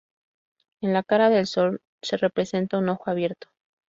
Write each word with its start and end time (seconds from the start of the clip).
En 0.81 0.93
la 0.93 1.03
cara 1.03 1.29
del 1.29 1.45
sol, 1.45 1.79
se 2.01 2.17
representa 2.17 2.79
un 2.79 2.89
ojo 2.89 3.11
abierto. 3.11 3.49